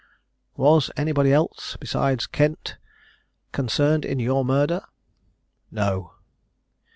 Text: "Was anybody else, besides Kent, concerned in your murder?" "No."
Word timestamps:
"Was 0.57 0.89
anybody 0.97 1.31
else, 1.31 1.77
besides 1.79 2.25
Kent, 2.25 2.77
concerned 3.51 4.03
in 4.03 4.17
your 4.17 4.43
murder?" 4.43 4.81
"No." 5.69 6.13